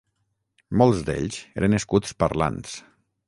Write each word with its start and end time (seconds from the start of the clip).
Molts 0.81 1.03
d'ells 1.09 1.37
eren 1.63 1.79
escuts 1.81 2.17
parlants. 2.25 2.73